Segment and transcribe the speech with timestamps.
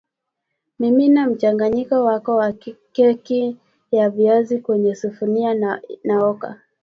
[0.79, 2.53] mimina mchanganyiko wako wa
[2.91, 3.57] keki
[3.91, 5.53] ya viazi kwenye sufuria
[6.03, 6.61] na oka